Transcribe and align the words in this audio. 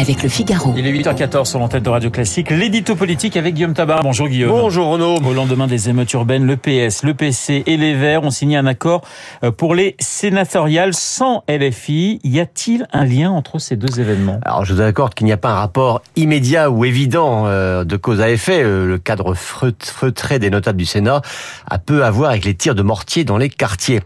avec 0.00 0.22
le 0.22 0.30
Figaro. 0.30 0.72
Il 0.78 0.86
est 0.86 0.92
8h14 0.92 1.44
sur 1.44 1.58
l'antenne 1.58 1.82
de 1.82 1.90
Radio 1.90 2.10
Classique. 2.10 2.48
L'édito 2.48 2.96
politique 2.96 3.36
avec 3.36 3.52
Guillaume 3.52 3.74
Tabar. 3.74 4.02
Bonjour 4.02 4.28
Guillaume. 4.28 4.50
Bonjour 4.50 4.86
Renaud. 4.86 5.16
Au 5.16 5.34
lendemain 5.34 5.66
des 5.66 5.90
émeutes 5.90 6.10
urbaines, 6.14 6.46
le 6.46 6.56
PS, 6.56 7.02
le 7.02 7.12
PC 7.12 7.64
et 7.66 7.76
les 7.76 7.94
Verts 7.94 8.22
ont 8.22 8.30
signé 8.30 8.56
un 8.56 8.64
accord 8.64 9.02
euh, 9.44 9.50
pour 9.50 9.74
les 9.74 9.96
sénatoriales 10.00 10.94
sans 10.94 11.44
LFI. 11.50 12.18
Y 12.24 12.40
a-t-il 12.40 12.86
un 12.94 13.04
lien 13.04 13.30
entre 13.30 13.58
ces 13.58 13.76
deux 13.76 14.00
événements? 14.00 14.40
Alors 14.42 14.64
je 14.64 14.72
vous 14.72 14.80
accorde 14.80 15.12
qu'il 15.12 15.26
n'y 15.26 15.32
a 15.32 15.36
pas 15.36 15.50
un 15.50 15.56
rapport 15.56 16.00
immédiat 16.16 16.70
ou 16.70 16.86
évident 16.86 17.44
euh, 17.44 17.84
de 17.84 17.96
cause 17.96 18.22
à 18.22 18.30
effet. 18.30 18.62
Euh, 18.62 18.86
le 18.86 18.96
cadre 18.96 19.34
feutré 19.34 20.38
des 20.38 20.48
notables 20.48 20.78
du 20.78 20.86
Sénat 20.86 21.20
a 21.68 21.78
peu 21.78 22.06
à 22.06 22.10
voir 22.10 22.30
avec 22.30 22.46
les 22.46 22.54
tirs 22.54 22.74
de 22.74 22.82
mortier 22.82 23.24
dans 23.24 23.36
les 23.36 23.50
quartiers. 23.50 24.00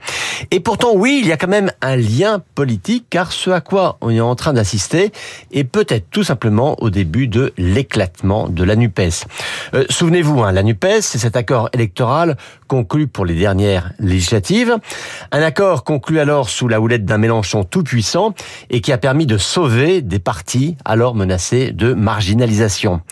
Et 0.51 0.59
pourtant 0.59 0.91
oui, 0.93 1.21
il 1.23 1.29
y 1.29 1.33
a 1.33 1.37
quand 1.37 1.47
même 1.47 1.71
un 1.83 1.95
lien 1.95 2.43
politique 2.57 3.07
car 3.11 3.31
ce 3.31 3.51
à 3.51 3.61
quoi 3.61 3.97
on 4.01 4.11
est 4.11 4.21
en 4.21 4.35
train 4.35 4.55
d'assister 4.55 5.13
est 5.53 5.63
peut-être 5.85 6.09
tout 6.11 6.25
simplement 6.25 6.77
au 6.83 6.89
début 6.89 7.29
de 7.29 7.53
l'éclatement 7.59 8.49
de 8.49 8.65
la 8.65 8.75
NUPES. 8.75 9.27
Euh, 9.75 9.85
souvenez-vous, 9.91 10.43
hein, 10.43 10.51
la 10.51 10.63
NUPES, 10.63 11.03
c'est 11.03 11.19
cet 11.19 11.37
accord 11.37 11.69
électoral 11.75 12.37
conclu 12.69 13.07
pour 13.07 13.27
les 13.27 13.35
dernières 13.35 13.93
législatives. 13.99 14.77
Un 15.31 15.43
accord 15.43 15.85
conclu 15.85 16.21
alors 16.21 16.49
sous 16.49 16.69
la 16.69 16.81
houlette 16.81 17.05
d'un 17.05 17.19
Mélenchon 17.19 17.65
tout-puissant 17.65 18.35
et 18.71 18.81
qui 18.81 18.93
a 18.93 18.99
permis 18.99 19.27
de 19.27 19.37
sauver 19.37 20.01
des 20.01 20.19
partis 20.19 20.77
alors 20.87 21.15
menacés 21.15 21.73
de 21.73 21.93
marginalisation. 21.93 23.03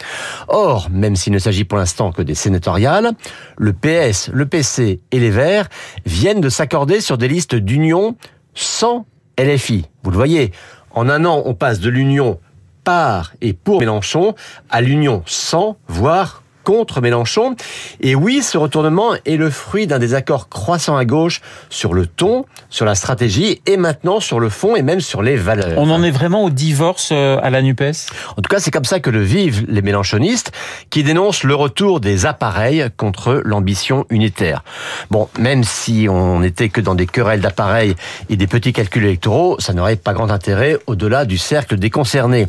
Or, 0.48 0.88
même 0.90 1.14
s'il 1.14 1.34
ne 1.34 1.38
s'agit 1.38 1.64
pour 1.64 1.76
l'instant 1.76 2.10
que 2.10 2.22
des 2.22 2.34
sénatoriales, 2.34 3.10
le 3.58 3.74
PS, 3.74 4.30
le 4.32 4.46
PC 4.46 5.00
et 5.10 5.20
les 5.20 5.30
Verts 5.30 5.68
viennent 6.06 6.40
de 6.40 6.48
s'accorder 6.48 7.02
sur 7.02 7.18
des 7.18 7.28
listes 7.28 7.54
d'union 7.54 8.16
sans 8.54 9.04
LFI. 9.38 9.84
Vous 10.02 10.10
le 10.10 10.16
voyez, 10.16 10.52
en 10.94 11.08
un 11.10 11.26
an, 11.26 11.42
on 11.44 11.54
passe 11.54 11.80
de 11.80 11.90
l'union 11.90 12.38
par 12.84 13.32
et 13.40 13.52
pour 13.52 13.80
Mélenchon 13.80 14.34
à 14.70 14.80
l'union 14.80 15.22
sans, 15.26 15.76
voire 15.88 16.41
contre 16.64 17.00
Mélenchon. 17.00 17.56
Et 18.00 18.14
oui, 18.14 18.42
ce 18.42 18.58
retournement 18.58 19.14
est 19.24 19.36
le 19.36 19.50
fruit 19.50 19.86
d'un 19.86 19.98
désaccord 19.98 20.48
croissant 20.48 20.96
à 20.96 21.04
gauche 21.04 21.40
sur 21.70 21.94
le 21.94 22.06
ton, 22.06 22.44
sur 22.70 22.84
la 22.84 22.94
stratégie 22.94 23.60
et 23.66 23.76
maintenant 23.76 24.20
sur 24.20 24.40
le 24.40 24.48
fond 24.48 24.76
et 24.76 24.82
même 24.82 25.00
sur 25.00 25.22
les 25.22 25.36
valeurs. 25.36 25.78
On 25.78 25.90
en 25.90 26.02
est 26.02 26.10
vraiment 26.10 26.44
au 26.44 26.50
divorce 26.50 27.10
euh, 27.12 27.38
à 27.42 27.50
la 27.50 27.62
NUPES? 27.62 28.10
En 28.36 28.42
tout 28.42 28.48
cas, 28.48 28.58
c'est 28.58 28.70
comme 28.70 28.84
ça 28.84 29.00
que 29.00 29.10
le 29.10 29.22
vivent 29.22 29.64
les 29.68 29.82
mélenchonistes 29.82 30.52
qui 30.90 31.02
dénoncent 31.02 31.44
le 31.44 31.54
retour 31.54 32.00
des 32.00 32.26
appareils 32.26 32.86
contre 32.96 33.42
l'ambition 33.44 34.06
unitaire. 34.10 34.64
Bon, 35.10 35.28
même 35.38 35.64
si 35.64 36.06
on 36.08 36.40
n'était 36.40 36.68
que 36.68 36.80
dans 36.80 36.94
des 36.94 37.06
querelles 37.06 37.40
d'appareils 37.40 37.94
et 38.30 38.36
des 38.36 38.46
petits 38.46 38.72
calculs 38.72 39.04
électoraux, 39.04 39.56
ça 39.58 39.72
n'aurait 39.72 39.96
pas 39.96 40.12
grand 40.12 40.30
intérêt 40.30 40.78
au-delà 40.86 41.24
du 41.24 41.38
cercle 41.38 41.76
des 41.76 41.90
concernés. 41.90 42.46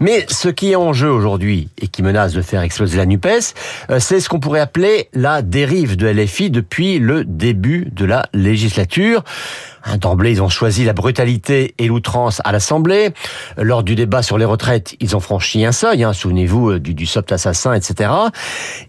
Mais 0.00 0.26
ce 0.28 0.48
qui 0.48 0.72
est 0.72 0.76
en 0.76 0.92
jeu 0.92 1.10
aujourd'hui 1.10 1.68
et 1.80 1.88
qui 1.88 2.02
menace 2.02 2.32
de 2.32 2.42
faire 2.42 2.62
exploser 2.62 2.96
la 2.96 3.06
NUPES, 3.06 3.49
euh, 3.90 3.98
c'est 4.00 4.20
ce 4.20 4.28
qu'on 4.28 4.40
pourrait 4.40 4.60
appeler 4.60 5.08
la 5.12 5.42
dérive 5.42 5.96
de 5.96 6.06
LFI 6.06 6.50
depuis 6.50 6.98
le 6.98 7.24
début 7.24 7.88
de 7.92 8.04
la 8.04 8.26
législature. 8.32 9.24
Hein, 9.84 9.96
d'emblée, 9.96 10.32
ils 10.32 10.42
ont 10.42 10.48
choisi 10.48 10.84
la 10.84 10.92
brutalité 10.92 11.74
et 11.78 11.86
l'outrance 11.86 12.42
à 12.44 12.52
l'Assemblée. 12.52 13.10
Lors 13.56 13.82
du 13.82 13.94
débat 13.94 14.22
sur 14.22 14.36
les 14.36 14.44
retraites, 14.44 14.94
ils 15.00 15.16
ont 15.16 15.20
franchi 15.20 15.64
un 15.64 15.72
seuil. 15.72 16.04
Hein, 16.04 16.12
Souvenez-vous 16.12 16.72
euh, 16.72 16.80
du, 16.80 16.94
du 16.94 17.06
soft 17.06 17.32
assassin, 17.32 17.72
etc. 17.72 18.10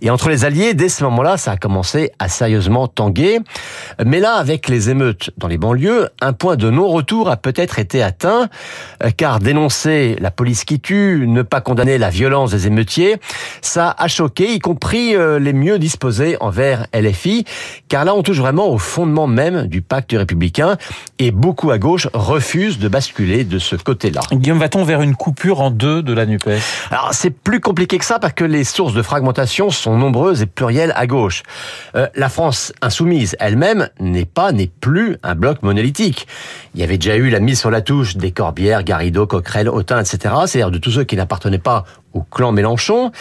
Et 0.02 0.10
entre 0.10 0.30
les 0.30 0.44
alliés, 0.44 0.74
dès 0.74 0.90
ce 0.90 1.04
moment-là, 1.06 1.38
ça 1.38 1.52
a 1.52 1.58
commencé 1.58 2.12
à 2.20 2.28
sérieusement 2.28 2.88
tanguer. 2.88 3.40
Mais 4.06 4.20
là, 4.20 4.34
avec 4.34 4.68
les 4.68 4.90
émeutes 4.90 5.32
dans 5.38 5.48
les 5.48 5.58
banlieues, 5.58 6.10
un 6.20 6.34
point 6.34 6.56
de 6.56 6.70
non-retour 6.70 7.30
a 7.30 7.38
peut-être 7.38 7.80
été 7.80 8.04
atteint, 8.04 8.50
euh, 9.04 9.12
car 9.16 9.40
dénoncer 9.40 10.18
la 10.20 10.32
police 10.32 10.66
qui 10.66 10.80
tue, 10.80 11.26
ne 11.28 11.42
pas 11.42 11.62
condamner 11.62 11.98
la 11.98 12.10
violence 12.10 12.52
des 12.52 12.68
émeutiers, 12.68 13.18
ça 13.62 13.96
a 13.98 14.08
choqué, 14.08 14.54
y 14.54 14.60
compris 14.60 15.16
euh, 15.16 15.40
les 15.40 15.54
mieux 15.54 15.80
disposés 15.80 16.38
envers 16.42 16.88
LFI, 16.94 17.46
car 17.88 18.06
là, 18.06 18.14
on 18.14 18.24
touche 18.24 18.40
vraiment 18.40 18.70
au 18.70 18.78
fondement 18.78 19.28
même 19.28 19.68
du 19.68 19.82
pacte 19.82 20.12
républicain 20.12 20.78
et 21.20 21.32
beaucoup 21.32 21.72
à 21.72 21.78
gauche 21.78 22.08
refusent 22.14 22.80
de 22.80 22.88
basculer 22.88 23.44
de 23.44 23.60
ce 23.60 23.76
côté-là. 23.76 24.22
Guillaume, 24.32 24.60
va-t-on 24.60 24.84
vers 24.84 25.02
une 25.02 25.16
coupure 25.16 25.62
en 25.62 25.72
deux 25.72 26.02
de 26.02 26.14
la 26.14 26.26
NUPES? 26.26 26.60
Alors 26.90 27.10
c'est 27.14 27.30
plus 27.30 27.60
compliqué 27.60 27.98
que 27.98 28.06
ça 28.06 28.20
parce 28.20 28.34
que 28.34 28.44
les 28.44 28.64
sources 28.64 28.94
de 28.94 29.02
fragmentation 29.02 29.70
sont 29.70 29.98
nombreuses 29.98 30.42
et 30.42 30.46
plurielles 30.46 30.94
à 30.96 31.08
gauche. 31.08 31.44
Euh, 31.96 32.08
la 32.16 32.30
France 32.30 32.74
insoumise 32.82 33.36
elle-même 33.40 33.90
n'est 34.00 34.26
pas, 34.26 34.52
n'est 34.52 34.72
plus 34.80 35.18
un 35.24 35.36
bloc 35.36 35.62
monolithique. 35.64 36.28
Il 36.74 36.82
y 36.82 36.84
avait 36.84 36.98
déjà 36.98 37.16
eu 37.16 37.30
la 37.30 37.40
mise 37.40 37.60
sur 37.60 37.72
la 37.72 37.82
touche 37.82 38.18
des 38.18 38.32
Corbières, 38.32 38.84
Garrido, 38.84 39.28
Coquerel, 39.28 39.70
Autain, 39.70 40.00
etc. 40.00 40.34
C'est-à-dire 40.46 40.72
de 40.72 40.78
tous 40.78 40.92
ceux 40.92 41.04
qui 41.04 41.16
n'appartenaient 41.16 41.60
pas 41.60 41.86
au 42.14 42.22
clan 42.22 42.52
Mélenchon. 42.52 43.12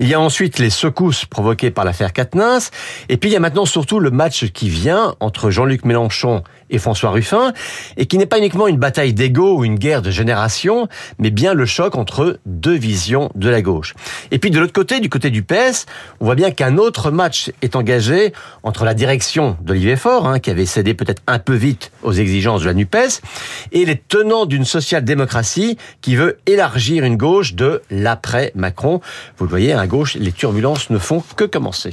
Il 0.00 0.08
y 0.08 0.14
a 0.14 0.20
ensuite 0.20 0.58
les 0.58 0.70
secousses 0.70 1.24
provoquées 1.24 1.70
par 1.70 1.84
l'affaire 1.84 2.12
Quatennens. 2.12 2.70
Et 3.08 3.16
puis 3.16 3.30
il 3.30 3.32
y 3.32 3.36
a 3.36 3.40
maintenant 3.40 3.66
surtout 3.66 4.00
le 4.00 4.10
match 4.10 4.46
qui 4.52 4.68
vient 4.68 5.14
entre 5.20 5.50
Jean-Luc 5.50 5.84
Mélenchon 5.84 6.42
et 6.70 6.78
François 6.78 7.10
Ruffin, 7.10 7.52
et 7.96 8.06
qui 8.06 8.16
n'est 8.16 8.26
pas 8.26 8.38
uniquement 8.38 8.68
une 8.68 8.76
bataille 8.76 9.12
d'ego 9.12 9.58
ou 9.58 9.64
une 9.64 9.76
guerre 9.76 10.02
de 10.02 10.10
génération, 10.10 10.88
mais 11.18 11.30
bien 11.30 11.52
le 11.52 11.66
choc 11.66 11.96
entre 11.96 12.38
deux 12.46 12.76
visions 12.76 13.30
de 13.34 13.48
la 13.48 13.60
gauche. 13.60 13.94
Et 14.30 14.38
puis 14.38 14.50
de 14.50 14.58
l'autre 14.60 14.72
côté, 14.72 15.00
du 15.00 15.08
côté 15.08 15.30
du 15.30 15.42
PS, 15.42 15.86
on 16.20 16.26
voit 16.26 16.36
bien 16.36 16.52
qu'un 16.52 16.78
autre 16.78 17.10
match 17.10 17.50
est 17.62 17.74
engagé 17.74 18.32
entre 18.62 18.84
la 18.84 18.94
direction 18.94 19.56
d'Olivier 19.62 19.96
Faure, 19.96 20.28
hein, 20.28 20.38
qui 20.38 20.50
avait 20.50 20.66
cédé 20.66 20.94
peut-être 20.94 21.22
un 21.26 21.40
peu 21.40 21.54
vite 21.54 21.90
aux 22.02 22.12
exigences 22.12 22.62
de 22.62 22.66
la 22.66 22.74
NUPES, 22.74 23.20
et 23.72 23.84
les 23.84 23.96
tenants 23.96 24.46
d'une 24.46 24.64
social-démocratie 24.64 25.76
qui 26.00 26.14
veut 26.14 26.38
élargir 26.46 27.04
une 27.04 27.16
gauche 27.16 27.54
de 27.54 27.82
l'après 27.90 28.39
Macron. 28.54 29.00
Vous 29.36 29.44
le 29.44 29.50
voyez, 29.50 29.72
à 29.72 29.86
gauche, 29.86 30.14
les 30.14 30.32
turbulences 30.32 30.90
ne 30.90 30.98
font 30.98 31.22
que 31.36 31.44
commencer. 31.44 31.90